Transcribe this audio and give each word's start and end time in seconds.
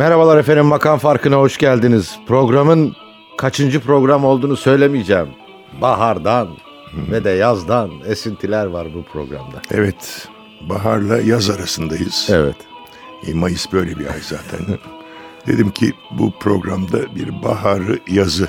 Merhabalar 0.00 0.38
efendim 0.38 0.66
makam 0.66 0.98
farkına 0.98 1.36
hoş 1.36 1.58
geldiniz. 1.58 2.18
Programın 2.26 2.96
kaçıncı 3.38 3.80
program 3.80 4.24
olduğunu 4.24 4.56
söylemeyeceğim. 4.56 5.28
Bahardan 5.80 6.48
ve 6.94 7.24
de 7.24 7.30
yazdan 7.30 7.90
esintiler 8.06 8.66
var 8.66 8.94
bu 8.94 9.02
programda. 9.02 9.62
Evet, 9.70 10.28
baharla 10.60 11.20
yaz 11.20 11.50
arasındayız. 11.50 12.28
Evet. 12.32 12.56
E, 13.26 13.34
Mayıs 13.34 13.72
böyle 13.72 13.98
bir 13.98 14.06
ay 14.06 14.20
zaten. 14.20 14.78
Dedim 15.46 15.70
ki 15.70 15.92
bu 16.10 16.32
programda 16.40 17.14
bir 17.14 17.42
baharı 17.42 17.98
yazı 18.08 18.48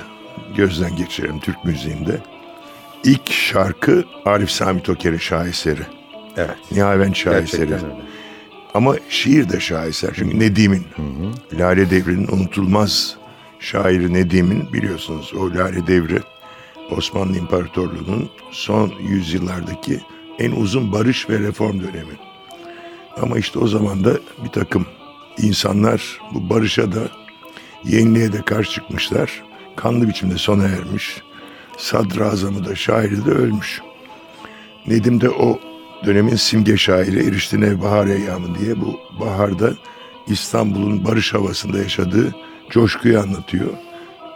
gözden 0.56 0.96
geçirelim 0.96 1.40
Türk 1.40 1.66
müziğinde. 1.66 2.22
İlk 3.04 3.32
şarkı 3.32 4.04
Arif 4.26 4.52
Sami 4.52 4.84
Toker'in 4.84 5.18
şaheseri. 5.18 5.84
Evet. 6.38 6.58
Nihavent 6.72 7.16
şaheseri. 7.16 7.70
Gerçekten 7.70 7.92
öyle. 7.92 8.11
Ama 8.74 8.96
şiir 9.10 9.50
de 9.50 9.60
şaheser. 9.60 10.12
Çünkü 10.16 10.40
Nedim'in, 10.40 10.86
Lale 11.54 11.90
Devri'nin 11.90 12.28
unutulmaz 12.28 13.16
şairi 13.60 14.14
Nedim'in 14.14 14.74
biliyorsunuz 14.74 15.34
o 15.40 15.50
Lale 15.50 15.88
Devri 15.88 16.20
Osmanlı 16.92 17.38
İmparatorluğu'nun 17.38 18.30
son 18.52 18.94
yüzyıllardaki 19.02 20.02
en 20.40 20.52
uzun 20.52 20.92
barış 20.92 21.30
ve 21.30 21.40
reform 21.40 21.80
dönemi. 21.80 22.14
Ama 23.22 23.38
işte 23.38 23.60
o 23.60 23.68
zaman 23.68 24.04
da 24.04 24.14
bir 24.44 24.50
takım 24.50 24.86
insanlar 25.38 26.20
bu 26.34 26.50
barışa 26.50 26.92
da 26.92 27.10
yeniliğe 27.84 28.34
de 28.34 28.42
karşı 28.42 28.72
çıkmışlar. 28.72 29.44
Kanlı 29.76 30.08
biçimde 30.08 30.38
sona 30.38 30.64
ermiş. 30.64 31.22
Sadrazamı 31.78 32.66
da 32.66 32.76
şairi 32.76 33.26
de 33.26 33.32
ölmüş. 33.32 33.82
Nedim 34.88 35.22
de 35.22 35.30
o 35.30 35.60
dönemin 36.06 36.36
simge 36.36 36.78
şairi 36.78 37.28
Eriştin 37.28 37.82
Bahar 37.82 38.08
Eyyamı 38.08 38.60
diye 38.60 38.82
bu 38.82 39.00
baharda 39.20 39.74
İstanbul'un 40.28 41.06
barış 41.06 41.34
havasında 41.34 41.78
yaşadığı 41.78 42.36
coşkuyu 42.70 43.20
anlatıyor. 43.20 43.70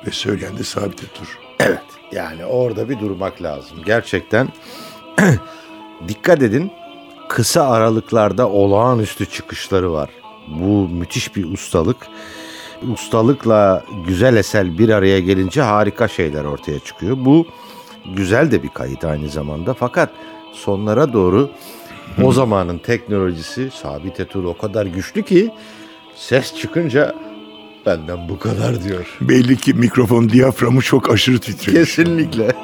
Ve 0.07 0.11
söyleyen 0.11 0.57
de 0.57 0.63
Sabit 0.63 1.03
Etur. 1.03 1.39
Evet. 1.59 1.81
Yani 2.11 2.45
orada 2.45 2.89
bir 2.89 2.99
durmak 2.99 3.41
lazım. 3.41 3.77
Gerçekten 3.85 4.47
dikkat 6.07 6.41
edin 6.41 6.71
kısa 7.29 7.69
aralıklarda 7.69 8.49
olağanüstü 8.49 9.25
çıkışları 9.25 9.93
var. 9.93 10.09
Bu 10.47 10.89
müthiş 10.89 11.35
bir 11.35 11.53
ustalık. 11.53 11.97
Ustalıkla 12.91 13.83
güzel 14.07 14.35
eser 14.35 14.77
bir 14.77 14.89
araya 14.89 15.19
gelince 15.19 15.61
harika 15.61 16.07
şeyler 16.07 16.45
ortaya 16.45 16.79
çıkıyor. 16.79 17.17
Bu 17.19 17.47
güzel 18.15 18.51
de 18.51 18.63
bir 18.63 18.69
kayıt 18.69 19.05
aynı 19.05 19.29
zamanda. 19.29 19.73
Fakat 19.73 20.09
sonlara 20.55 21.13
doğru 21.13 21.49
o 22.23 22.31
zamanın 22.31 22.77
teknolojisi 22.77 23.69
Sabit 23.81 24.19
Etul 24.19 24.45
o 24.45 24.57
kadar 24.57 24.85
güçlü 24.85 25.23
ki 25.23 25.51
ses 26.15 26.55
çıkınca 26.55 27.15
benden 27.85 28.29
bu 28.29 28.39
kadar 28.39 28.83
diyor. 28.83 29.17
Belli 29.21 29.57
ki 29.57 29.73
mikrofon 29.73 30.29
diyaframı 30.29 30.81
çok 30.81 31.09
aşırı 31.09 31.39
titremiş. 31.39 31.79
Kesinlikle. 31.79 32.55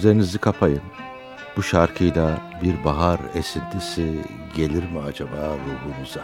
Gözlerinizi 0.00 0.38
kapayın. 0.38 0.80
Bu 1.56 1.62
şarkıyla 1.62 2.40
bir 2.62 2.84
bahar 2.84 3.20
esintisi 3.34 4.20
gelir 4.56 4.82
mi 4.82 5.00
acaba 5.08 5.36
ruhunuza? 5.36 6.20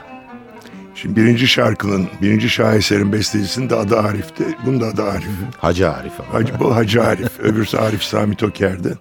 Şimdi 0.95 1.17
birinci 1.17 1.49
şarkının, 1.49 2.09
birinci 2.23 2.49
şaheserin 2.49 3.13
bestecisinin 3.13 3.71
de 3.71 3.75
adı 3.75 3.99
Arif'ti. 3.99 4.45
Bunun 4.67 4.81
da 4.81 4.87
adı 4.87 5.03
Arif. 5.05 5.29
Hacı 5.59 5.91
Arif 5.91 6.13
ama. 6.21 6.35
Hacı, 6.35 6.61
bu 6.61 6.77
Hacı 6.77 7.05
Arif. 7.05 7.41
Öbürsü 7.41 7.77
Arif 7.77 8.03
Sami 8.03 8.37
Toker'di. 8.37 8.99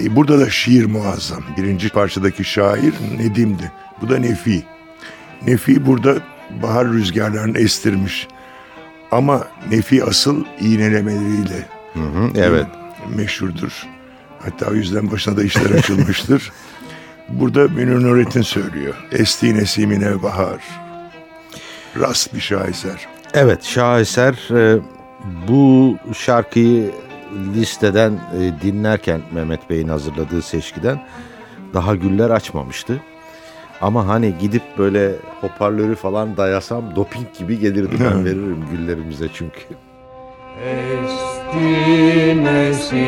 E, 0.00 0.16
burada 0.16 0.40
da 0.40 0.50
şiir 0.50 0.84
muazzam. 0.84 1.42
Birinci 1.56 1.88
parçadaki 1.88 2.44
şair 2.44 2.94
Nedim'di. 3.18 3.72
Bu 4.02 4.08
da 4.08 4.18
Nefi. 4.18 4.62
Nefi 5.46 5.86
burada 5.86 6.14
bahar 6.62 6.88
rüzgarlarını 6.88 7.58
estirmiş. 7.58 8.28
Ama 9.12 9.46
Nefi 9.70 10.04
asıl 10.04 10.44
iğnelemeleriyle 10.60 11.68
Hı 11.94 12.00
hı, 12.00 12.30
evet. 12.36 12.66
Meşhurdur. 13.08 13.86
Hatta 14.44 14.66
o 14.70 14.74
yüzden 14.74 15.10
başına 15.10 15.36
da 15.36 15.42
işler 15.42 15.70
açılmıştır. 15.70 16.52
Burada 17.28 17.68
Münir 17.68 18.02
Nurettin 18.02 18.42
söylüyor. 18.42 18.94
Esti 19.12 19.54
nesimine 19.54 20.22
bahar. 20.22 20.60
Rast 22.00 22.34
bir 22.34 22.40
şaheser. 22.40 23.06
Evet 23.34 23.64
şaheser 23.64 24.50
e, 24.50 24.80
bu 25.48 25.96
şarkıyı 26.14 26.90
listeden 27.54 28.12
e, 28.12 28.62
dinlerken 28.62 29.20
Mehmet 29.32 29.70
Bey'in 29.70 29.88
hazırladığı 29.88 30.42
seçkiden 30.42 31.02
daha 31.74 31.94
güller 31.94 32.30
açmamıştı. 32.30 33.00
Ama 33.80 34.08
hani 34.08 34.34
gidip 34.40 34.62
böyle 34.78 35.12
hoparlörü 35.40 35.94
falan 35.94 36.36
dayasam 36.36 36.96
doping 36.96 37.26
gibi 37.38 37.58
gelirdi. 37.58 37.96
Ben 38.00 38.24
veririm 38.24 38.64
güllerimize 38.70 39.28
çünkü. 39.34 39.60
Esti 40.58 42.44
nesimine 42.44 43.00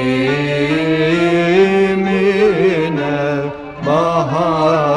bahar 3.87 4.93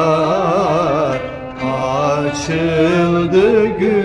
Açıldı 2.26 3.48
güller 3.80 4.05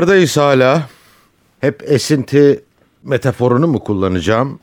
Bahardayız 0.00 0.36
hala. 0.36 0.88
Hep 1.60 1.82
esinti 1.86 2.64
metaforunu 3.04 3.66
mu 3.66 3.84
kullanacağım? 3.84 4.58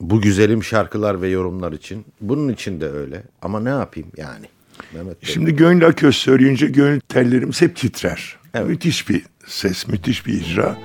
Bu 0.00 0.20
güzelim 0.20 0.64
şarkılar 0.64 1.22
ve 1.22 1.28
yorumlar 1.28 1.72
için. 1.72 2.04
Bunun 2.20 2.48
için 2.52 2.80
de 2.80 2.88
öyle. 2.88 3.22
Ama 3.42 3.60
ne 3.60 3.68
yapayım 3.68 4.08
yani? 4.16 4.46
Mehmet 4.94 5.22
Bey. 5.22 5.30
Şimdi 5.32 5.56
Gönül 5.56 5.86
Aköz 5.86 6.16
söyleyince 6.16 6.66
gönül 6.66 7.00
tellerimiz 7.00 7.62
hep 7.62 7.76
titrer. 7.76 8.36
Evet. 8.54 8.68
Müthiş 8.68 9.08
bir 9.08 9.22
ses, 9.46 9.88
müthiş 9.88 10.26
bir 10.26 10.32
icra. 10.32 10.76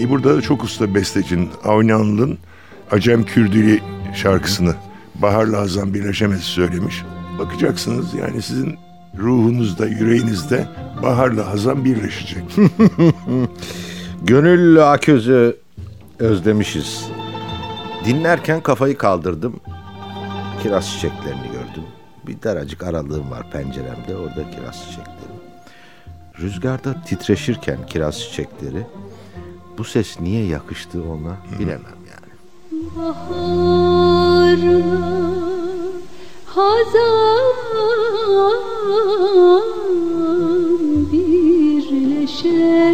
E 0.00 0.10
burada 0.10 0.36
da 0.36 0.40
çok 0.40 0.64
usta 0.64 0.94
bestecinin, 0.94 1.50
Avni 1.64 2.36
Acem 2.90 3.24
Kürdili 3.24 3.82
şarkısını 4.14 4.74
Bahar'la 5.14 5.58
Hazan 5.58 5.94
birleşemez 5.94 6.42
söylemiş. 6.42 7.02
Bakacaksınız 7.38 8.14
yani 8.14 8.42
sizin 8.42 8.78
ruhunuzda, 9.18 9.86
yüreğinizde 9.86 10.68
Bahar'la 11.02 11.46
Hazan 11.46 11.84
birleşecek. 11.84 12.44
Gönüllü 14.22 14.82
Aköz'ü 14.82 15.56
özlemişiz. 16.18 17.08
Dinlerken 18.04 18.60
kafayı 18.60 18.98
kaldırdım. 18.98 19.60
Kiraz 20.62 20.90
çiçeklerini 20.92 21.46
gördüm. 21.46 21.84
Bir 22.26 22.42
daracık 22.42 22.82
aralığım 22.82 23.30
var 23.30 23.50
penceremde. 23.50 24.16
Orada 24.16 24.50
kiraz 24.50 24.84
çiçekleri. 24.84 25.14
Rüzgarda 26.40 27.02
titreşirken 27.06 27.86
kiraz 27.86 28.20
çiçekleri 28.20 28.86
bu 29.78 29.84
ses 29.84 30.20
niye 30.20 30.46
yakıştı 30.46 31.02
ona 31.02 31.36
bilemem 31.58 31.98
yani. 32.10 32.32
Baharla 32.96 34.82
hazan 36.46 37.54
birleşemez 42.24 42.84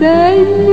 Ben 0.00 0.65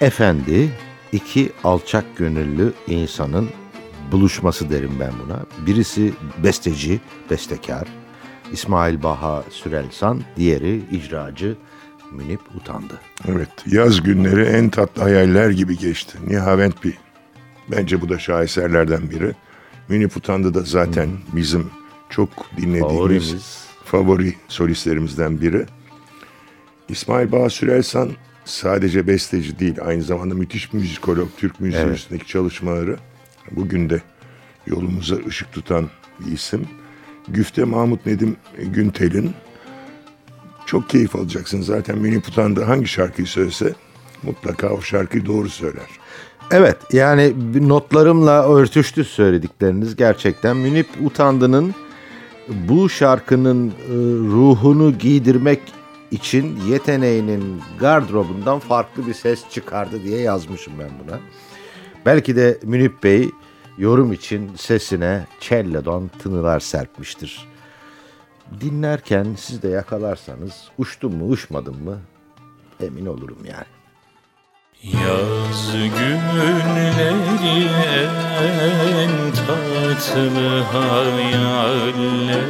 efendi, 0.00 0.70
iki 1.12 1.52
alçak 1.64 2.16
gönüllü 2.16 2.72
insanın 2.86 3.48
buluşması 4.12 4.70
derim 4.70 4.92
ben 5.00 5.12
buna. 5.24 5.46
Birisi 5.66 6.12
besteci, 6.44 7.00
bestekar 7.30 7.88
İsmail 8.52 9.02
Baha 9.02 9.44
Sürelsan, 9.50 10.22
diğeri 10.36 10.82
icracı 10.90 11.56
Münip 12.12 12.40
Utandı. 12.56 13.00
Evet, 13.28 13.48
yaz 13.66 14.02
günleri 14.02 14.42
en 14.42 14.68
tatlı 14.70 15.02
hayaller 15.02 15.50
gibi 15.50 15.78
geçti. 15.78 16.18
Nihavent 16.26 16.84
bir. 16.84 16.94
Bence 17.70 18.00
bu 18.00 18.08
da 18.08 18.18
şaheserlerden 18.18 19.10
biri. 19.10 19.32
Münip 19.88 20.16
Utandı 20.16 20.54
da 20.54 20.62
zaten 20.62 21.08
bizim 21.32 21.70
çok 22.10 22.28
dinlediğimiz 22.56 22.88
Favorimiz. 22.96 23.64
favori 23.84 24.34
solistlerimizden 24.48 25.40
biri. 25.40 25.66
İsmail 26.88 27.32
Baha 27.32 27.50
Sürelsan 27.50 28.10
sadece 28.46 29.06
besteci 29.06 29.58
değil, 29.58 29.74
aynı 29.84 30.02
zamanda 30.02 30.34
müthiş 30.34 30.72
bir 30.72 30.78
müzikolog, 30.78 31.28
Türk 31.36 31.60
müziği 31.60 31.82
Evet. 31.82 31.96
üstündeki 31.96 32.26
çalışmaları 32.26 32.96
bugün 33.50 33.90
de 33.90 34.02
yolumuza 34.66 35.16
ışık 35.28 35.52
tutan 35.52 35.90
bir 36.20 36.32
isim. 36.32 36.68
Güfte 37.28 37.64
Mahmut 37.64 38.06
Nedim 38.06 38.36
Güntel'in 38.58 39.32
çok 40.66 40.88
keyif 40.88 41.16
alacaksın. 41.16 41.62
Zaten 41.62 41.98
Münip 41.98 42.28
Utandı 42.28 42.64
hangi 42.64 42.88
şarkıyı 42.88 43.26
söylese 43.26 43.74
mutlaka 44.22 44.68
o 44.68 44.82
şarkıyı 44.82 45.26
doğru 45.26 45.48
söyler. 45.48 45.86
Evet 46.50 46.76
yani 46.92 47.34
notlarımla 47.68 48.48
örtüştü 48.48 49.04
söyledikleriniz 49.04 49.96
gerçekten. 49.96 50.56
Münip 50.56 50.86
Utandı'nın 51.04 51.74
bu 52.48 52.88
şarkının 52.88 53.68
e, 53.68 53.72
ruhunu 54.32 54.98
giydirmek 54.98 55.60
için 56.10 56.60
yeteneğinin 56.60 57.62
gardırobundan 57.80 58.58
farklı 58.58 59.06
bir 59.06 59.14
ses 59.14 59.50
çıkardı 59.50 60.02
diye 60.02 60.20
yazmışım 60.20 60.72
ben 60.78 60.90
buna. 61.04 61.20
Belki 62.06 62.36
de 62.36 62.58
Münip 62.62 63.02
Bey 63.02 63.30
yorum 63.78 64.12
için 64.12 64.50
sesine 64.56 65.26
cello'dan 65.40 66.10
tınılar 66.18 66.60
serpmiştir. 66.60 67.48
Dinlerken 68.60 69.26
siz 69.38 69.62
de 69.62 69.68
yakalarsanız 69.68 70.68
uçtum 70.78 71.16
mu 71.16 71.28
uçmadım 71.28 71.84
mı 71.84 71.98
emin 72.80 73.06
olurum 73.06 73.38
yani. 73.44 73.75
Yaz 74.92 75.72
günleri 75.72 77.58
en 78.42 79.12
tatlı 79.32 80.62
hayaller 80.72 82.46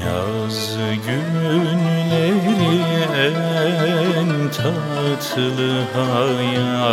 Yaz 0.00 0.60
günleri 1.06 2.74
en 3.16 4.30
tatlı 4.50 5.70
hayaller 5.94 6.86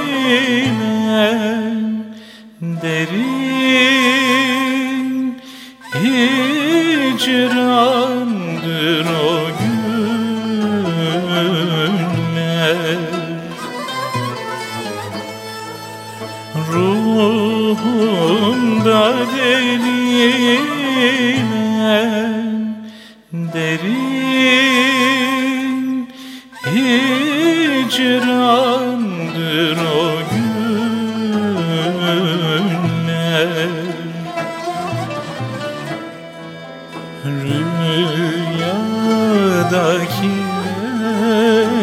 Rüyadaki 37.28 38.78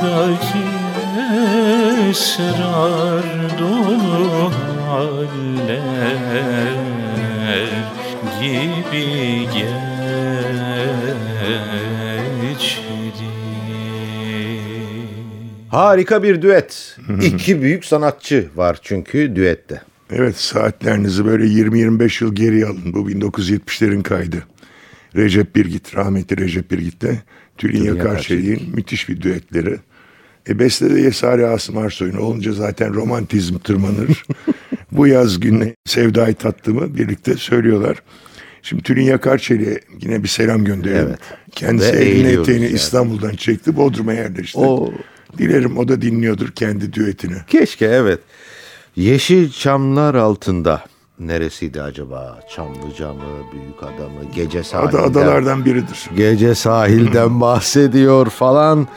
Rüyadaki 0.05 0.67
esrar 2.11 3.27
dolu 3.59 4.53
haller 4.89 5.44
gibi 8.95 9.43
geçti. 9.45 9.75
Harika 15.69 16.23
bir 16.23 16.43
düet. 16.43 16.97
İki 17.23 17.63
büyük 17.63 17.85
sanatçı 17.85 18.49
var 18.57 18.79
çünkü 18.83 19.37
düette. 19.37 19.83
Evet 20.11 20.37
saatlerinizi 20.37 21.25
böyle 21.25 21.45
20-25 21.45 22.25
yıl 22.25 22.35
geri 22.35 22.67
alın. 22.67 22.93
Bu 22.93 23.11
1970'lerin 23.11 24.03
kaydı. 24.03 24.43
Recep 25.17 25.57
Birgit, 25.57 25.97
rahmetli 25.97 26.37
Recep 26.37 26.71
Birgit'le 26.71 27.01
Tülin 27.01 27.23
Tülin 27.59 27.85
Yakarçelik'in 27.85 28.77
müthiş 28.77 29.09
bir 29.09 29.21
düetleri. 29.21 29.77
E 30.49 30.59
bestede 30.59 31.01
Yesari 31.01 31.47
Asım 31.47 31.79
Arsoy'un 31.79 32.17
olunca 32.17 32.53
zaten 32.53 32.95
romantizm 32.95 33.59
tırmanır. 33.59 34.25
Bu 34.93 35.07
yaz 35.07 35.41
günü 35.41 35.75
Sevda'yı 35.85 36.35
tattığımı 36.35 36.97
birlikte 36.97 37.35
söylüyorlar. 37.35 38.03
Şimdi 38.65 38.83
Tülin 38.83 39.03
Yakarçelik'e 39.05 39.81
yine 40.01 40.23
bir 40.23 40.29
selam 40.29 40.65
gönderelim. 40.65 41.07
Evet. 41.09 41.19
Kendisi 41.53 41.93
Ve 41.93 41.97
elini 41.99 42.29
eteğini 42.41 42.65
yani. 42.65 42.75
İstanbul'dan 42.75 43.31
çekti 43.31 43.77
Bodrum'a 43.77 44.13
yerleşti. 44.13 44.59
O- 44.59 44.93
Dilerim 45.39 45.79
o 45.79 45.89
da 45.89 46.03
dinliyordur 46.03 46.49
kendi 46.51 46.93
düetini. 46.93 47.37
Keşke 47.47 47.87
evet. 47.87 48.21
Yeşil 48.97 49.51
çamlar 49.51 50.15
altında. 50.15 50.85
Neresiydi 51.19 51.83
acaba? 51.83 52.41
Çamlıca 52.55 53.13
mı, 53.13 53.23
Büyük 53.53 53.83
Ada 53.83 54.09
mı, 54.09 54.21
Gece 54.35 54.63
sahilden. 54.63 54.99
Ada 54.99 55.03
adalardan 55.03 55.65
biridir. 55.65 56.11
Gece 56.17 56.55
sahilden 56.55 57.41
bahsediyor 57.41 58.27
falan. 58.31 58.89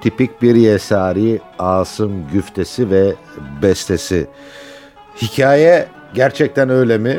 Tipik 0.00 0.42
bir 0.42 0.54
Yesari, 0.54 1.40
Asım 1.58 2.12
güftesi 2.32 2.90
ve 2.90 3.14
bestesi. 3.62 4.26
Hikaye 5.22 5.86
gerçekten 6.14 6.70
öyle 6.70 6.98
mi? 6.98 7.18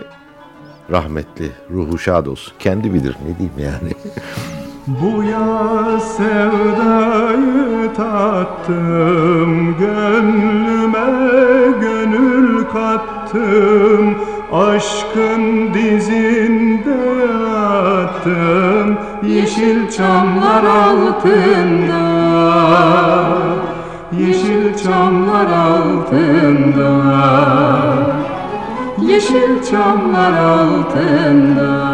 Rahmetli, 0.92 1.52
ruhu 1.72 1.98
şad 1.98 2.26
olsun. 2.26 2.54
Kendi 2.60 2.94
bilir 2.94 3.16
ne 3.28 3.38
diyeyim 3.38 3.60
yani. 3.60 3.94
Bu 4.88 5.24
yaz 5.24 6.16
sevdayı 6.18 7.94
tattım 7.98 9.78
Gönlüme 9.80 11.10
gönül 11.82 12.64
kattım 12.66 14.16
Aşkın 14.54 15.74
dizinde 15.74 16.98
yattım 17.50 18.98
Yeşil 19.24 19.90
çamlar 19.92 20.64
altında 20.64 22.00
Yeşil 24.20 24.78
çamlar 24.84 25.46
altında 25.46 26.90
Yeşil 29.02 29.64
çamlar 29.72 30.34
altında 30.44 31.90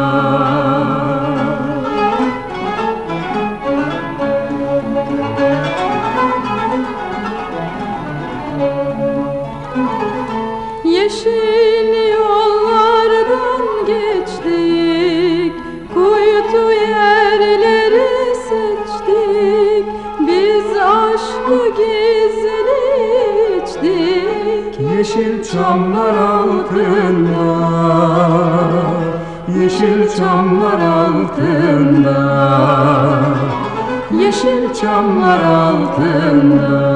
Yeşil 10.84 12.12
yollardan 12.12 13.86
geçtik, 13.88 15.54
kuytu 15.94 16.72
yerleri 16.72 18.36
seçtik. 18.36 19.86
Biz 20.28 20.78
aşkı 20.78 21.70
gizli 21.78 21.94
Yeşil 24.97 25.43
çamlar 25.43 26.17
altında 26.17 27.45
Yeşil 29.60 30.10
çamlar 30.17 30.79
altında 30.79 32.17
Yeşil 34.12 34.73
çamlar 34.73 35.43
altında 35.43 36.95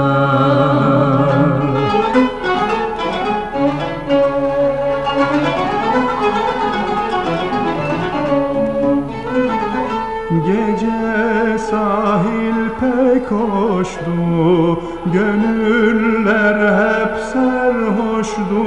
sahil 11.57 12.69
pek 12.79 13.31
hoştu. 13.31 14.81
Gönüller 15.05 16.57
hep 16.79 17.13
serhoştu. 17.19 18.63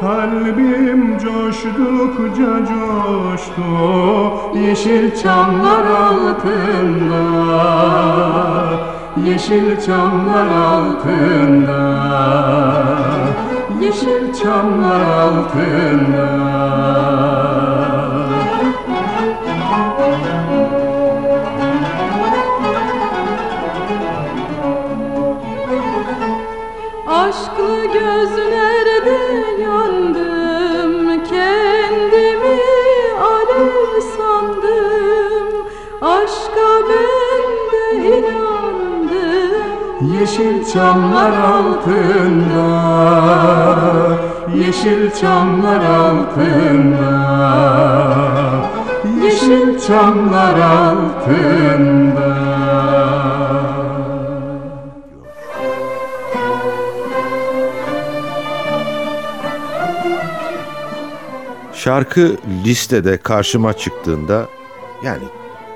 Kalbim 0.00 1.18
coştukça 1.18 2.52
coştu. 2.70 3.70
Yeşil 4.54 5.16
çamlar 5.22 5.86
altında. 6.10 7.24
Yeşil 9.26 9.80
çamlar 9.80 10.46
altında. 10.66 11.80
Yeşil 13.80 14.34
çamlar 14.42 15.02
altında 15.22 16.54
Yeşil 40.24 40.64
çamlar 40.72 41.32
altında 41.32 42.64
Yeşil 44.54 45.10
çamlar 45.20 45.84
altında. 45.84 47.14
Yeşil 49.22 49.78
çamlar 49.86 50.58
altında 50.58 52.33
Şarkı 61.84 62.36
listede 62.64 63.16
karşıma 63.16 63.72
çıktığında 63.72 64.46
yani 65.04 65.22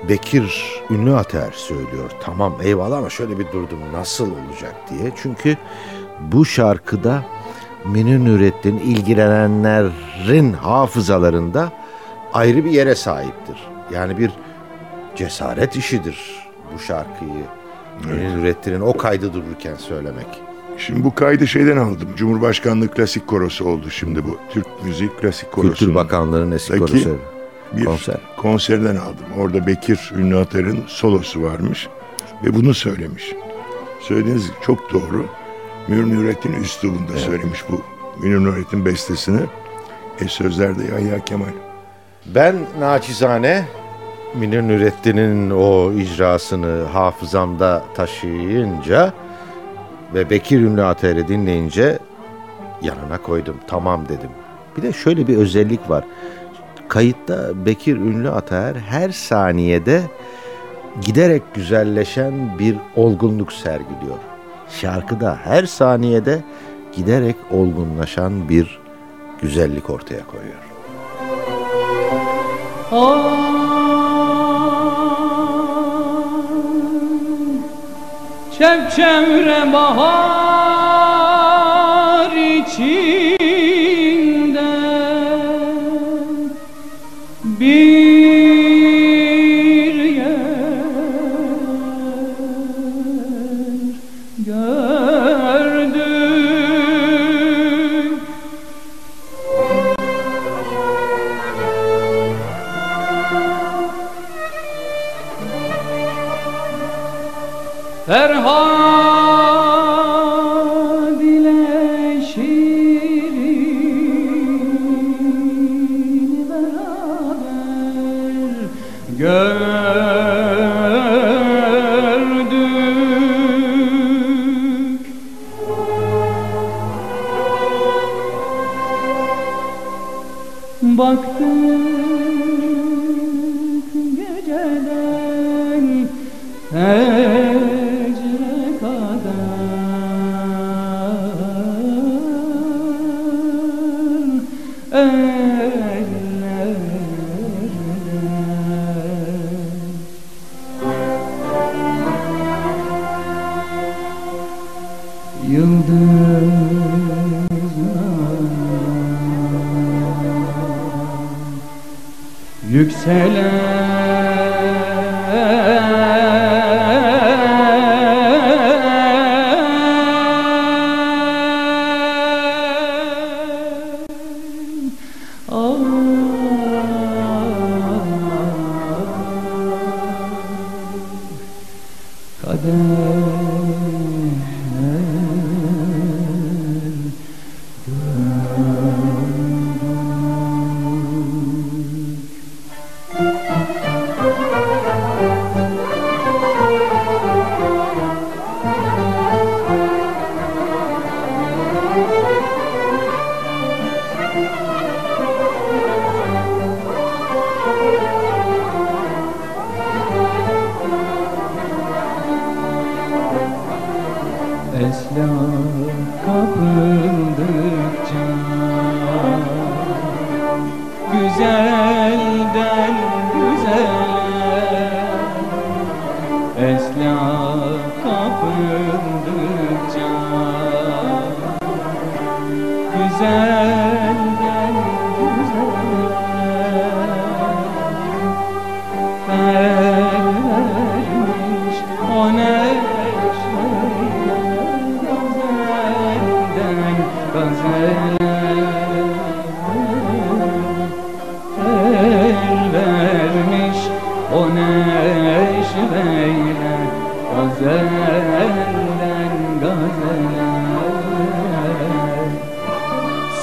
Bekir 0.09 0.75
Ünlü 0.89 1.15
Ater 1.15 1.51
söylüyor. 1.51 2.11
Tamam 2.21 2.55
eyvallah 2.63 2.97
ama 2.97 3.09
şöyle 3.09 3.39
bir 3.39 3.45
durdum 3.47 3.79
nasıl 3.93 4.31
olacak 4.31 4.75
diye. 4.89 5.11
Çünkü 5.21 5.57
bu 6.19 6.45
şarkıda 6.45 7.25
Münir 7.85 8.25
Nurettin 8.25 8.77
ilgilenenlerin 8.77 10.53
hafızalarında 10.53 11.71
ayrı 12.33 12.65
bir 12.65 12.71
yere 12.71 12.95
sahiptir. 12.95 13.67
Yani 13.93 14.17
bir 14.17 14.31
cesaret 15.15 15.75
işidir 15.75 16.47
bu 16.73 16.79
şarkıyı. 16.79 17.45
Münir 18.05 18.37
Nurettin'in 18.37 18.81
o 18.81 18.97
kaydı 18.97 19.33
dururken 19.33 19.75
söylemek. 19.75 20.48
Şimdi 20.79 21.03
bu 21.03 21.15
kaydı 21.15 21.47
şeyden 21.47 21.77
aldım. 21.77 22.09
Cumhurbaşkanlığı 22.15 22.87
Klasik 22.91 23.27
Korosu 23.27 23.65
oldu 23.65 23.89
şimdi 23.89 24.25
bu. 24.25 24.37
Türk 24.49 24.65
Müzik 24.83 25.19
Klasik 25.21 25.51
Korosu. 25.51 25.73
Kültür 25.73 25.95
Bakanlığı'nın 25.95 26.51
eski 26.51 26.79
korosu. 26.79 27.17
bir 27.77 27.85
konser. 27.85 28.17
konserden 28.37 28.95
aldım. 28.95 29.25
Orada 29.39 29.67
Bekir 29.67 30.11
Ünlü 30.17 30.37
Atar'ın 30.37 30.79
solosu 30.87 31.43
varmış 31.43 31.89
ve 32.45 32.53
bunu 32.55 32.73
söylemiş. 32.73 33.35
Söylediğiniz 34.01 34.51
çok 34.61 34.93
doğru. 34.93 35.25
Münir 35.87 36.15
Nurettin 36.15 36.53
üslubunda 36.53 37.17
söylemiş 37.17 37.63
bu. 37.69 37.81
Münir 38.21 38.39
Nurettin 38.43 38.85
bestesini. 38.85 39.41
E 40.21 40.27
sözlerde 40.27 40.83
Yahya 40.83 41.25
Kemal. 41.25 41.45
Ben 42.25 42.55
naçizane 42.79 43.65
Münir 44.35 44.61
Nurettin'in 44.61 45.49
o 45.49 45.91
icrasını 45.93 46.83
hafızamda 46.83 47.83
taşıyınca 47.95 49.13
ve 50.13 50.29
Bekir 50.29 50.61
Ünlü 50.61 50.83
Ater'i 50.83 51.27
dinleyince 51.27 51.99
yanına 52.81 53.17
koydum. 53.17 53.57
Tamam 53.67 54.05
dedim. 54.09 54.29
Bir 54.77 54.81
de 54.81 54.93
şöyle 54.93 55.27
bir 55.27 55.37
özellik 55.37 55.89
var. 55.89 56.03
Kayıtta 56.87 57.65
Bekir 57.65 57.97
Ünlü 57.97 58.29
Ater 58.29 58.75
her 58.75 59.09
saniyede 59.09 60.01
giderek 61.01 61.41
güzelleşen 61.53 62.59
bir 62.59 62.75
olgunluk 62.95 63.53
sergiliyor. 63.53 64.17
Şarkıda 64.69 65.37
her 65.43 65.65
saniyede 65.65 66.43
giderek 66.93 67.35
olgunlaşan 67.51 68.49
bir 68.49 68.79
güzellik 69.41 69.89
ortaya 69.89 70.21
koyuyor. 70.25 70.69
Çevçevre 78.59 79.73
bahar 79.73 81.11
içinde 82.31 83.39
bir 87.43 88.59
yer 90.03 90.49
gördüm 94.37 94.88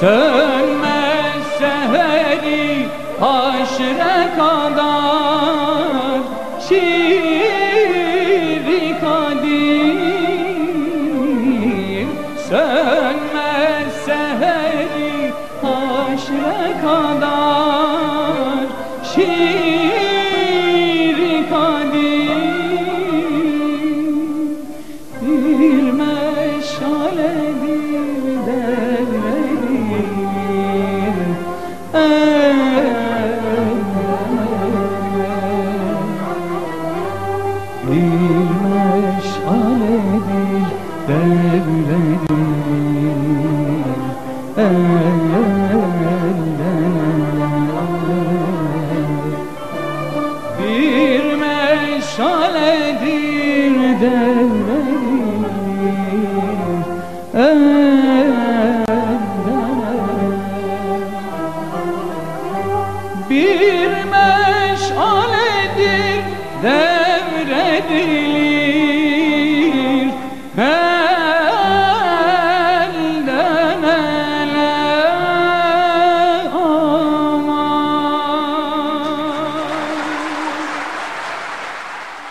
Sönmez 0.00 1.44
seheri 1.58 2.86
haşre 3.20 4.28
kadar. 4.36 6.20
Şiiri 6.68 7.15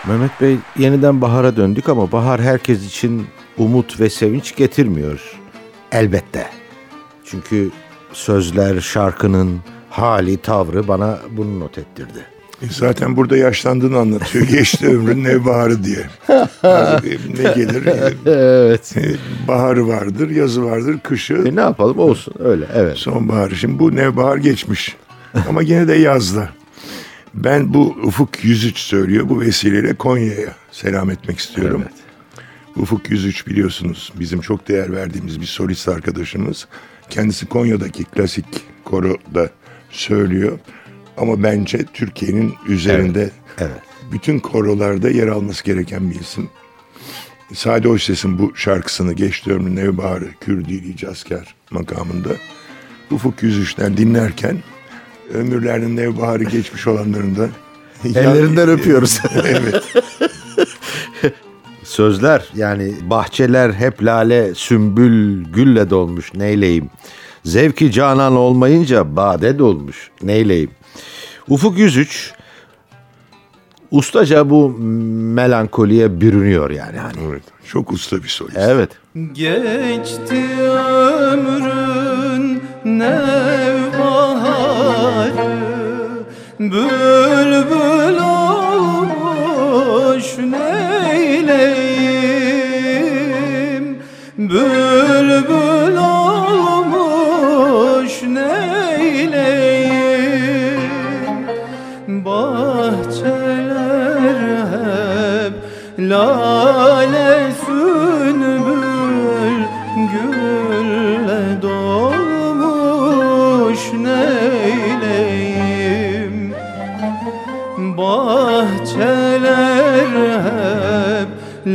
Mehmet 0.07 0.41
Bey 0.41 0.57
yeniden 0.77 1.21
bahara 1.21 1.55
döndük 1.55 1.89
ama 1.89 2.11
bahar 2.11 2.41
herkes 2.41 2.85
için 2.85 3.27
umut 3.57 3.99
ve 3.99 4.09
sevinç 4.09 4.55
getirmiyor. 4.55 5.19
Elbette. 5.91 6.47
Çünkü 7.25 7.71
sözler 8.13 8.79
şarkının 8.81 9.59
hali, 9.89 10.37
tavrı 10.37 10.87
bana 10.87 11.19
bunu 11.31 11.59
not 11.59 11.77
ettirdi. 11.77 12.25
E 12.61 12.65
Zaten 12.69 13.15
burada 13.15 13.37
yaşlandığını 13.37 13.97
anlatıyor. 13.97 14.47
Geçti 14.47 14.87
ömrün 14.87 15.23
nevbaharı 15.23 15.83
diye. 15.83 16.05
Abi, 16.63 17.19
ne 17.37 17.43
gelir? 17.43 17.85
E, 18.25 18.31
Evet. 18.31 18.95
Baharı 19.47 19.87
vardır, 19.87 20.29
yazı 20.29 20.65
vardır, 20.65 20.99
kışı, 21.03 21.33
E 21.33 21.55
ne 21.55 21.61
yapalım 21.61 21.99
olsun 21.99 22.33
öyle 22.39 22.65
evet. 22.75 22.97
sonbaharı. 22.97 23.55
Şimdi 23.55 23.79
bu 23.79 23.95
nevbahar 23.95 24.37
geçmiş. 24.37 24.95
Ama 25.49 25.63
gene 25.63 25.87
de 25.87 25.93
yazda. 25.93 26.49
Ben 27.35 27.73
bu 27.73 27.95
Ufuk 28.03 28.43
103 28.45 28.77
söylüyor. 28.77 29.29
Bu 29.29 29.41
vesileyle 29.41 29.93
Konya'ya 29.93 30.55
selam 30.71 31.09
etmek 31.09 31.39
istiyorum. 31.39 31.81
Evet. 31.85 31.93
Ufuk 32.75 33.09
103 33.09 33.47
biliyorsunuz 33.47 34.13
bizim 34.19 34.41
çok 34.41 34.67
değer 34.67 34.91
verdiğimiz 34.91 35.41
bir 35.41 35.45
solist 35.45 35.89
arkadaşımız. 35.89 36.67
Kendisi 37.09 37.45
Konya'daki 37.45 38.03
klasik 38.03 38.45
koroda 38.83 39.49
söylüyor. 39.89 40.59
Ama 41.17 41.43
bence 41.43 41.85
Türkiye'nin 41.93 42.53
üzerinde 42.67 43.29
Evet. 43.57 43.81
bütün 44.11 44.39
korolarda 44.39 45.09
yer 45.09 45.27
alması 45.27 45.63
gereken 45.63 46.11
bir 46.11 46.19
isim. 46.19 46.49
Sade 47.53 47.87
Hoşses'in 47.87 48.39
bu 48.39 48.55
şarkısını 48.55 49.13
Geçti 49.13 49.53
Ömrün 49.53 49.75
Nevbaharı 49.75 50.29
Kürdili 50.41 50.97
Cazker 50.97 51.55
makamında 51.71 52.29
Ufuk 53.11 53.43
103'ten 53.43 53.97
dinlerken 53.97 54.57
ömürlerinin 55.33 55.95
nevbaharı 55.95 56.43
geçmiş 56.43 56.87
olanların 56.87 57.35
da 57.35 57.49
Ellerinden 58.19 58.69
öpüyoruz. 58.69 59.21
evet. 59.45 59.83
Sözler 61.83 62.45
yani 62.55 62.93
bahçeler 63.01 63.73
hep 63.73 64.03
lale, 64.03 64.55
sümbül, 64.55 65.43
gülle 65.43 65.89
dolmuş 65.89 66.33
neyleyim. 66.33 66.89
Zevki 67.43 67.91
canan 67.91 68.35
olmayınca 68.35 69.15
bade 69.15 69.59
dolmuş 69.59 70.11
neyleyim. 70.21 70.71
Ufuk 71.49 71.77
103 71.77 72.33
ustaca 73.91 74.49
bu 74.49 74.69
melankoliye 75.35 76.21
bürünüyor 76.21 76.69
yani. 76.69 76.97
Hani. 76.97 77.17
evet. 77.29 77.43
Çok 77.67 77.91
usta 77.91 78.23
bir 78.23 78.27
solist. 78.27 78.57
Evet. 78.57 78.89
Geçti 79.33 80.45
ömrün 81.31 82.61
nevbaharı 82.85 83.84
Bülbül 86.71 88.17
olmuş 88.17 89.47
neyleyim 90.37 91.94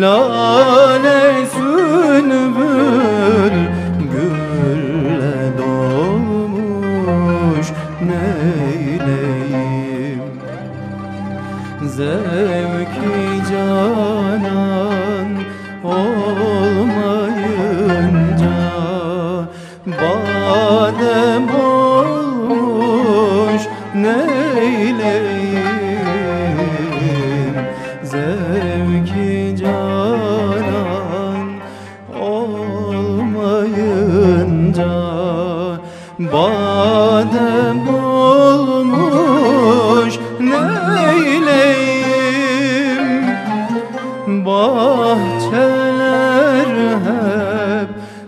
hep 0.03 0.30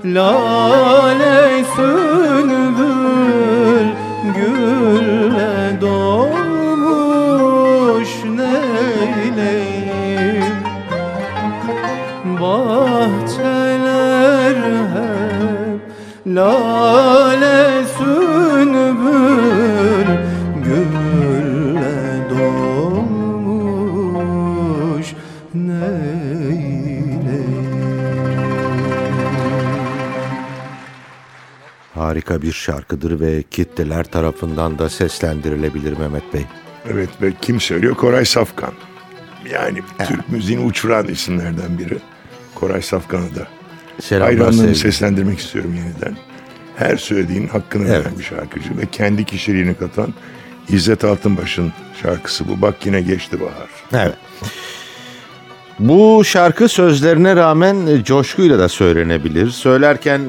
Bahçeler 0.05 0.82
Harika 32.33 32.47
bir 32.47 32.53
şarkıdır 32.53 33.21
ve 33.21 33.42
kitleler 33.51 34.05
tarafından 34.05 34.79
da 34.79 34.88
seslendirilebilir 34.88 35.99
Mehmet 35.99 36.35
Bey. 36.35 36.47
Evet 36.90 37.09
ve 37.23 37.33
kim 37.40 37.61
söylüyor? 37.61 37.95
Koray 37.95 38.25
Safkan. 38.25 38.73
Yani 39.53 39.83
Türk 40.09 40.29
müziğini 40.29 40.64
uçuran 40.64 41.09
isimlerden 41.09 41.79
biri. 41.79 41.99
Koray 42.55 42.83
Safkan'ı 42.83 43.35
da 43.35 43.47
Selamlar 44.01 44.29
hayranlığını 44.29 44.75
seslendirmek 44.75 45.38
istiyorum 45.38 45.75
yeniden. 45.75 46.16
Her 46.77 46.97
söylediğin 46.97 47.49
hakkını 47.49 47.88
Evet. 47.88 48.07
veren 48.07 48.18
bir 48.18 48.25
şarkıcı 48.25 48.79
ve 48.79 48.87
kendi 48.92 49.25
kişiliğini 49.25 49.75
katan 49.75 50.14
İzzet 50.68 51.05
Altınbaş'ın 51.05 51.73
şarkısı 52.03 52.49
bu. 52.49 52.62
Bak 52.62 52.87
yine 52.87 53.01
geçti 53.01 53.40
bahar. 53.40 54.03
Evet. 54.05 54.16
Bu 55.79 56.25
şarkı 56.25 56.68
sözlerine 56.68 57.37
rağmen 57.37 58.03
coşkuyla 58.05 58.59
da 58.59 58.68
söylenebilir. 58.68 59.51
Söylerken 59.51 60.21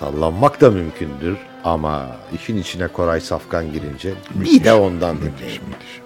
sallanmak 0.00 0.60
da 0.60 0.70
mümkündür. 0.70 1.36
Ama 1.64 2.06
işin 2.34 2.56
içine 2.56 2.88
Koray 2.88 3.20
Safkan 3.20 3.72
girince 3.72 4.14
bir 4.34 4.64
de 4.64 4.72
ondan 4.72 5.16
dinleyelim. 5.16 5.62
Müthiş. 5.68 6.00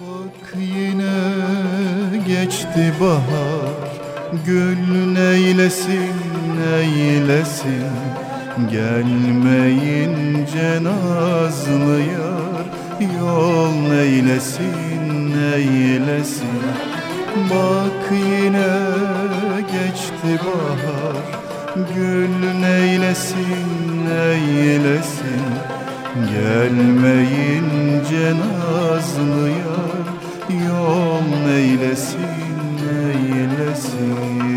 Bak 0.00 0.54
yine 0.56 1.12
geçti 2.26 2.92
bahar 3.00 3.92
Gül 4.46 4.78
neylesin 5.12 6.14
neylesin 6.60 7.84
Gelmeyince 8.70 9.24
nazlı 10.84 12.00
yar 12.00 12.66
Yol 13.20 13.72
neylesin 13.72 15.34
neylesin 15.36 16.62
Bak 17.50 18.12
yine 18.12 18.68
geçti 19.72 20.38
bahar 20.46 21.51
Gül 21.74 22.60
neylesin 22.60 24.06
neylesin 24.08 25.42
Gelmeyince 26.14 27.52
nazlı 28.38 29.48
yar. 29.48 30.06
Yol 30.66 31.22
neylesin 31.46 32.18
neylesin 32.82 34.51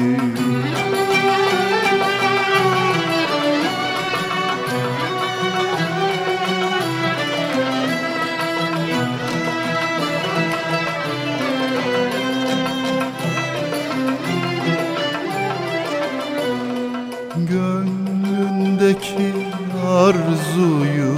arzuyu 20.06 21.16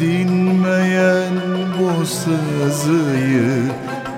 Dinmeyen 0.00 1.32
bu 1.78 2.06
sızıyı 2.06 3.62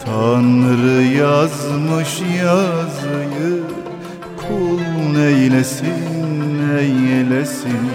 Tanrı 0.04 1.02
yazmış 1.02 2.20
yazıyı 2.44 3.62
Kul 4.36 4.80
neylesin 5.18 6.68
neylesin? 6.68 7.90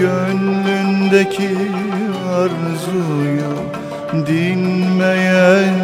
Gönlündeki 0.00 1.56
arzuyu 2.34 3.54
Dinmeyen 4.26 5.74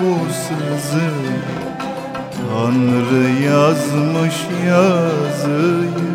bu 0.00 0.32
sızıyı 0.32 1.40
Tanrı 2.36 3.44
yazmış 3.44 4.36
yazıyı 4.66 6.10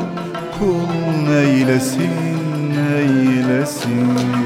Kul 0.60 1.30
neylesin 1.30 2.25
neylesin 3.88 4.45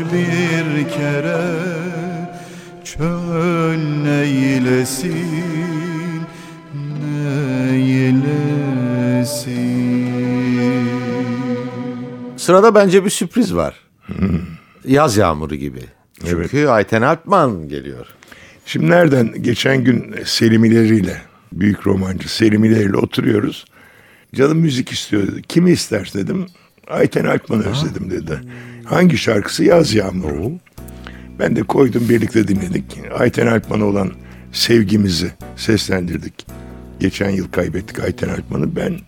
bir 0.00 0.88
kere 0.88 1.40
Çöl 2.84 3.78
neylesin 4.02 5.46
neylesin 7.02 8.46
Sırada 12.36 12.74
bence 12.74 13.04
bir 13.04 13.10
sürpriz 13.10 13.54
var. 13.54 13.74
Yaz 14.84 15.16
yağmuru 15.16 15.54
gibi. 15.54 15.80
Çünkü 16.26 16.66
Ayten 16.66 17.02
Alpman 17.02 17.68
geliyor. 17.68 18.06
Şimdi 18.66 18.90
nereden? 18.90 19.42
Geçen 19.42 19.84
gün 19.84 20.14
Selim 20.24 20.64
İleri 20.64 20.96
ile 20.96 21.22
büyük 21.52 21.86
romancı 21.86 22.34
Selim 22.34 22.64
İleri 22.64 22.84
ile 22.84 22.96
oturuyoruz. 22.96 23.64
Canım 24.34 24.58
müzik 24.58 24.92
istiyor 24.92 25.22
dedi. 25.26 25.42
Kimi 25.42 25.70
ister 25.70 26.10
dedim. 26.14 26.46
Ayten 26.88 27.24
Alpman'ı 27.24 27.64
özledim 27.70 28.10
dedi. 28.10 28.40
Hangi 28.86 29.18
şarkısı? 29.18 29.64
Yaz 29.64 29.94
Yağmuru. 29.94 30.52
Ben 31.38 31.56
de 31.56 31.62
koydum 31.62 32.08
birlikte 32.08 32.48
dinledik. 32.48 32.84
Ayten 33.18 33.46
Alpman'a 33.46 33.84
olan 33.84 34.12
sevgimizi 34.52 35.30
seslendirdik. 35.56 36.46
Geçen 37.00 37.30
yıl 37.30 37.48
kaybettik 37.48 38.00
Ayten 38.00 38.28
Alpman'ı. 38.28 38.76
Ben 38.76 38.98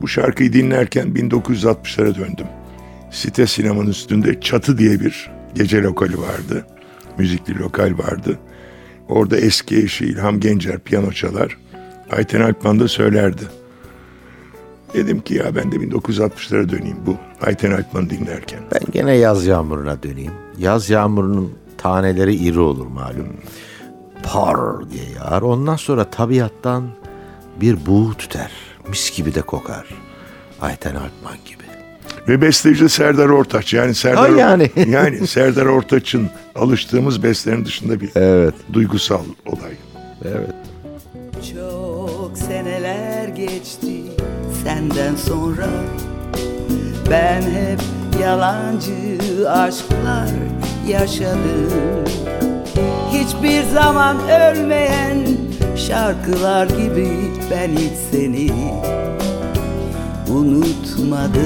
bu 0.00 0.08
şarkıyı 0.08 0.52
dinlerken 0.52 1.06
1960'lara 1.06 2.14
döndüm. 2.14 2.46
Site 3.10 3.46
sinemanın 3.46 3.90
üstünde 3.90 4.40
Çatı 4.40 4.78
diye 4.78 5.00
bir 5.00 5.30
gece 5.54 5.82
lokali 5.82 6.18
vardı. 6.18 6.66
Müzikli 7.18 7.58
lokal 7.58 7.98
vardı. 7.98 8.38
Orada 9.08 9.36
eski 9.36 9.76
eşi 9.76 10.04
İlham 10.04 10.40
Gencer 10.40 10.78
piyano 10.78 11.12
çalar. 11.12 11.58
Ayten 12.10 12.40
Alpman 12.40 12.80
da 12.80 12.88
söylerdi. 12.88 13.42
Dedim 14.94 15.20
ki 15.20 15.34
ya 15.34 15.54
ben 15.56 15.72
de 15.72 15.76
1960'lara 15.76 16.68
döneyim 16.68 16.96
bu 17.06 17.16
Ayten 17.46 17.70
Alpman'ı 17.72 18.10
dinlerken. 18.10 18.60
Ben 18.72 18.80
gene 18.92 19.16
yaz 19.16 19.46
yağmuruna 19.46 20.02
döneyim. 20.02 20.32
Yaz 20.58 20.90
yağmurunun 20.90 21.52
taneleri 21.78 22.34
iri 22.34 22.58
olur 22.60 22.86
malum. 22.86 23.28
Par 24.22 24.90
diye 24.90 25.04
yağar. 25.16 25.42
Ondan 25.42 25.76
sonra 25.76 26.04
tabiattan 26.10 26.84
bir 27.60 27.86
buğu 27.86 28.14
tüter. 28.14 28.50
Mis 28.88 29.16
gibi 29.16 29.34
de 29.34 29.42
kokar. 29.42 29.86
Ayten 30.60 30.94
Alpman 30.94 31.36
gibi. 31.46 31.62
Ve 32.28 32.42
besteci 32.42 32.88
Serdar 32.88 33.28
Ortaç 33.28 33.74
yani 33.74 33.94
Serdar 33.94 34.30
Ha, 34.30 34.36
yani. 34.40 34.70
yani 34.88 35.26
Serdar 35.26 35.66
Ortaç'ın 35.66 36.30
alıştığımız 36.54 37.22
bestlerin 37.22 37.64
dışında 37.64 38.00
bir 38.00 38.10
Evet. 38.16 38.54
duygusal 38.72 39.22
olay. 39.46 39.72
Evet. 40.24 40.54
Çok 41.54 42.38
seneler 42.38 43.28
geçti 43.28 44.02
senden 44.68 45.16
sonra. 45.16 45.66
Ben 47.10 47.42
hep 47.42 47.80
yalancı 48.22 49.50
aşklar 49.50 50.28
yaşadım. 50.88 52.04
Hiçbir 53.12 53.62
zaman 53.62 54.16
ölmeyen 54.28 55.18
şarkılar 55.76 56.66
gibi 56.66 57.08
ben 57.50 57.68
hiç 57.68 57.92
seni 58.10 58.50
unutmadım. 60.30 61.42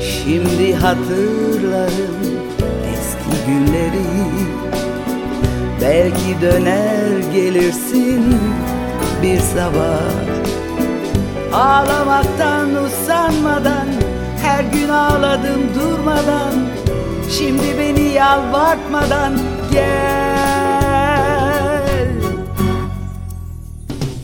Şimdi 0.00 0.74
hatırlarım 0.74 2.16
eski 2.92 3.46
günleri. 3.46 4.02
Belki 5.80 6.40
döner 6.42 7.32
gelirsin 7.32 8.24
bir 9.22 9.40
sabah 9.40 10.32
Ağlamaktan 11.52 12.68
usanmadan 12.84 13.88
Her 14.42 14.64
gün 14.64 14.88
ağladım 14.88 15.60
durmadan. 15.74 16.54
Şimdi 17.30 17.78
beni 17.78 18.02
yalvartmadan 18.02 19.32
gel. 19.72 19.92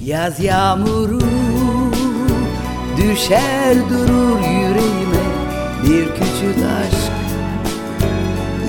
Yaz 0.04 0.40
yağmuru 0.40 1.20
düşer 2.96 3.74
durur 3.90 4.40
yüreğime 4.40 5.24
Bir 5.82 6.04
küçük 6.04 6.56
aşk. 6.80 7.12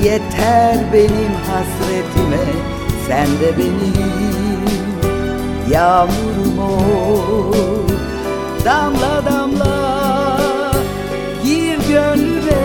Yeter 0.03 0.77
benim 0.93 1.33
hasretime 1.47 2.45
Sen 3.07 3.27
de 3.27 3.57
benim 3.57 4.09
yağmurum 5.71 6.59
ol 6.59 7.49
Damla 8.65 9.25
damla 9.25 10.39
gir 11.43 11.77
gönlüme. 11.89 12.61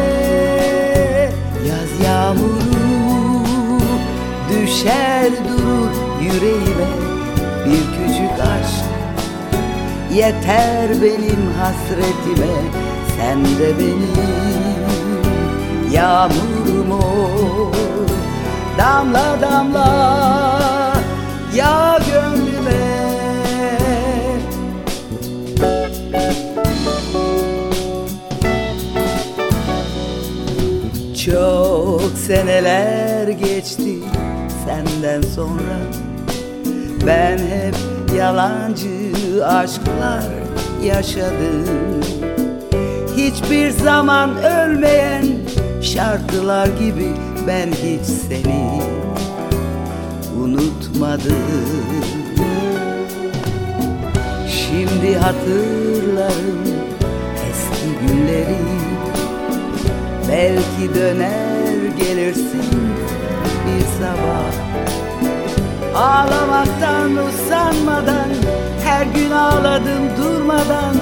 Yaz 1.69 2.07
yağmuru 2.07 3.81
düşer 4.51 5.31
durur 5.33 5.91
yüreğime. 6.23 6.91
Bir 7.67 7.85
küçük 7.97 8.41
aşk 8.41 8.85
yeter 10.15 11.03
benim 11.03 11.53
hasretime. 11.61 12.55
Sen 13.17 13.45
de 13.45 13.79
benim 13.79 14.15
yağmurum 15.93 16.91
ol. 16.91 17.73
Damla 18.79 19.37
damla 19.43 20.84
yağ 21.55 21.99
gönlüme. 22.13 23.05
Çok 31.25 32.19
seneler 32.27 33.29
geçti 33.29 33.99
senden 34.67 35.23
sonra. 35.23 35.79
Ben 37.07 37.39
hep 37.39 37.75
yalancı 38.17 39.47
aşklar 39.47 40.25
yaşadım. 40.85 42.05
Hiçbir 43.17 43.71
zaman 43.71 44.31
ölmeyen 44.37 45.27
şarkılar 45.83 46.67
gibi 46.67 47.13
ben 47.47 47.69
hiç 47.69 48.07
seni 48.07 48.65
unutmadım 50.95 51.37
Şimdi 54.49 55.17
hatırlarım 55.17 56.63
eski 57.51 58.07
günleri. 58.07 58.59
Belki 60.29 60.95
döner 60.95 61.87
gelirsin 61.99 62.65
bir 63.67 63.85
sabah. 64.01 64.55
Ağlamaktan 65.97 67.11
usanmadan 67.17 68.29
Her 68.85 69.07
gün 69.07 69.31
ağladım 69.31 70.03
durmadan. 70.19 70.95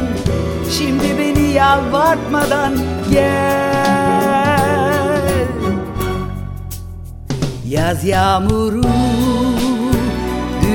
Şimdi 0.70 1.18
beni 1.18 1.52
yalvartmadan 1.52 2.72
gel. 3.10 4.32
Yaz 7.68 8.04
yağmuru 8.04 8.82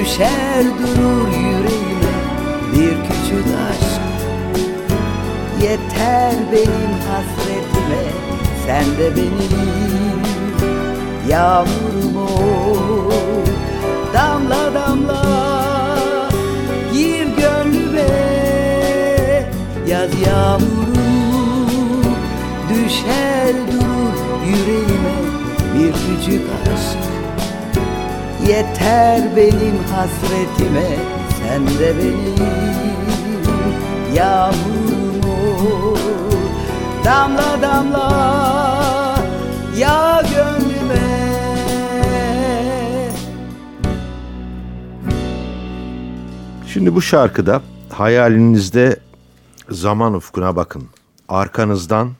düşer 0.07 0.63
durur 0.63 1.27
yüreğime 1.27 2.17
Bir 2.73 2.91
küçük 2.91 3.45
aşk. 3.69 4.01
Yeter 5.61 6.33
benim 6.51 6.93
hasretime 7.07 8.03
Sen 8.65 8.85
de 8.85 9.15
benim 9.15 10.21
yağmurum 11.29 12.17
ol. 12.17 13.45
Damla 14.13 14.73
damla 14.73 15.23
gir 16.93 17.27
gönlüme 17.27 18.09
Yaz 19.87 20.09
yağmuru 20.27 20.97
düşer 22.69 23.53
durur 23.71 24.47
yüreğime 24.47 25.17
Bir 25.75 25.91
küçük 25.91 26.41
aşk 26.63 27.06
yeter 28.47 29.35
benim 29.35 29.77
hasretime 29.91 30.97
Sen 31.37 31.67
de 31.67 31.97
benim 31.97 32.35
yağmurum 34.15 35.29
ol 35.29 35.97
Damla 37.05 37.61
damla 37.61 39.19
yağ 39.77 40.21
gönlüme 40.21 41.27
Şimdi 46.67 46.95
bu 46.95 47.01
şarkıda 47.01 47.61
hayalinizde 47.89 48.99
zaman 49.69 50.13
ufkuna 50.13 50.55
bakın. 50.55 50.83
Arkanızdan 51.29 52.11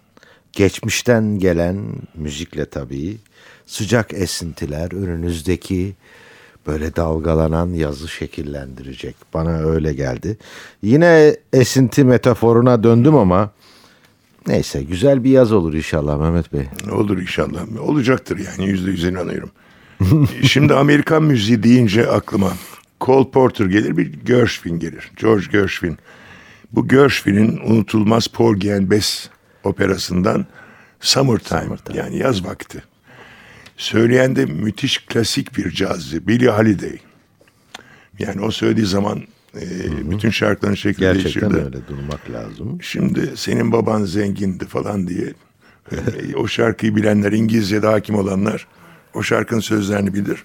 geçmişten 0.53 1.39
gelen 1.39 1.77
müzikle 2.15 2.65
tabii 2.65 3.17
sıcak 3.65 4.13
esintiler 4.13 4.91
önünüzdeki 4.91 5.95
böyle 6.67 6.95
dalgalanan 6.95 7.69
yazı 7.73 8.07
şekillendirecek. 8.07 9.15
Bana 9.33 9.57
öyle 9.59 9.93
geldi. 9.93 10.37
Yine 10.81 11.35
esinti 11.53 12.03
metaforuna 12.03 12.83
döndüm 12.83 13.15
ama 13.15 13.51
neyse 14.47 14.83
güzel 14.83 15.23
bir 15.23 15.29
yaz 15.29 15.51
olur 15.51 15.73
inşallah 15.73 16.17
Mehmet 16.19 16.53
Bey. 16.53 16.65
Olur 16.91 17.17
inşallah. 17.17 17.81
Olacaktır 17.81 18.39
yani 18.39 18.69
yüzde 18.69 18.91
yüz 18.91 19.03
inanıyorum. 19.03 19.51
Şimdi 20.43 20.73
Amerikan 20.73 21.23
müziği 21.23 21.63
deyince 21.63 22.07
aklıma 22.11 22.53
Cole 23.01 23.29
Porter 23.29 23.65
gelir 23.65 23.97
bir 23.97 24.13
Gershwin 24.13 24.79
gelir. 24.79 25.11
George 25.21 25.45
Gershwin. 25.51 25.97
Bu 26.71 26.87
Gershwin'in 26.87 27.57
unutulmaz 27.57 28.27
Porgy 28.27 28.73
and 28.73 28.91
Bess 28.91 29.29
operasından 29.63 30.45
Summertime, 30.99 31.61
Summertime. 31.61 31.97
yani 31.97 32.17
yaz 32.17 32.45
vakti. 32.45 32.83
Söyleyen 33.77 34.35
de 34.35 34.45
müthiş 34.45 35.05
klasik 35.05 35.57
bir 35.57 35.71
cazcı 35.71 36.27
Billie 36.27 36.49
Holiday. 36.49 36.97
Yani 38.19 38.41
o 38.41 38.51
söylediği 38.51 38.85
zaman 38.85 39.23
e, 39.55 39.61
bütün 40.11 40.29
şarkıların 40.29 40.75
şekli 40.75 40.99
Gerçekten 40.99 41.41
değişirdi. 41.51 41.65
öyle 41.65 41.87
durmak 41.87 42.29
lazım. 42.29 42.77
Şimdi 42.81 43.31
senin 43.35 43.71
baban 43.71 44.05
zengindi 44.05 44.65
falan 44.65 45.07
diye 45.07 45.33
e, 45.91 46.35
o 46.35 46.47
şarkıyı 46.47 46.95
bilenler 46.95 47.31
İngilizce'de 47.31 47.87
hakim 47.87 48.15
olanlar 48.15 48.67
o 49.13 49.23
şarkının 49.23 49.59
sözlerini 49.59 50.13
bilir. 50.13 50.43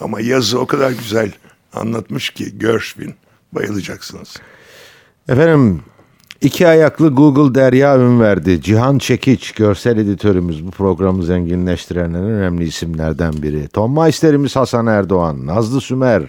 Ama 0.00 0.20
yazı 0.20 0.60
o 0.60 0.66
kadar 0.66 0.90
güzel 0.90 1.32
anlatmış 1.72 2.30
ki 2.30 2.58
Gershwin 2.58 3.14
bayılacaksınız. 3.52 4.36
Efendim 5.28 5.82
iki 6.40 6.68
ayaklı 6.68 7.08
Google 7.08 7.54
Derya 7.54 7.98
ün 7.98 8.20
verdi. 8.20 8.62
Cihan 8.62 8.98
Çekiç 8.98 9.52
görsel 9.52 9.96
editörümüz 9.96 10.66
bu 10.66 10.70
programı 10.70 11.22
zenginleştiren 11.22 12.08
en 12.08 12.14
önemli 12.14 12.64
isimlerden 12.64 13.32
biri. 13.32 13.68
Tom 13.68 14.00
Meister'imiz 14.00 14.56
Hasan 14.56 14.86
Erdoğan, 14.86 15.46
Nazlı 15.46 15.80
Sümer, 15.80 16.22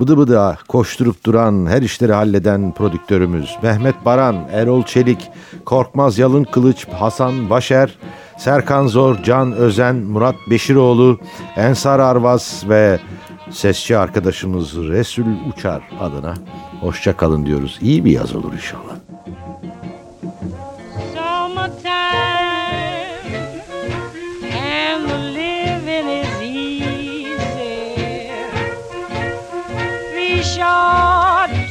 Bıdı 0.00 0.18
bıda 0.18 0.58
koşturup 0.68 1.24
duran 1.24 1.66
her 1.66 1.82
işleri 1.82 2.12
halleden 2.12 2.74
prodüktörümüz 2.74 3.56
Mehmet 3.62 4.04
Baran, 4.04 4.36
Erol 4.52 4.82
Çelik, 4.82 5.30
Korkmaz 5.64 6.18
Yalın 6.18 6.44
Kılıç, 6.44 6.88
Hasan 6.88 7.50
Başer, 7.50 7.98
Serkan 8.38 8.86
Zor, 8.86 9.22
Can 9.22 9.52
Özen, 9.52 9.96
Murat 9.96 10.36
Beşiroğlu, 10.50 11.18
Ensar 11.56 12.00
Arvaz 12.00 12.64
ve 12.68 12.98
sesçi 13.50 13.98
arkadaşımız 13.98 14.76
Resul 14.76 15.24
Uçar 15.52 15.82
adına 16.00 16.34
hoşça 16.80 17.16
kalın 17.16 17.46
diyoruz. 17.46 17.78
İyi 17.82 18.04
bir 18.04 18.10
yaz 18.10 18.36
olur 18.36 18.52
inşallah. 18.52 19.07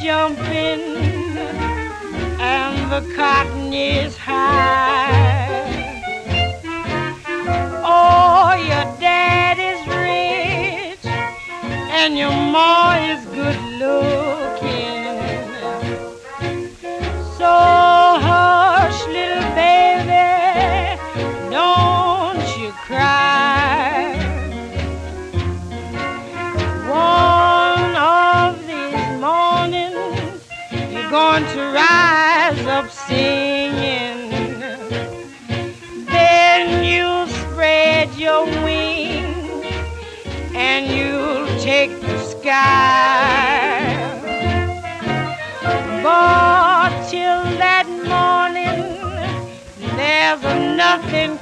Jumping 0.02 0.82
and 2.40 2.92
the 2.92 3.14
cotton 3.14 3.72
is 3.72 4.16
high. 4.16 4.37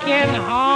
Nothing 0.09 0.35
can 0.37 0.76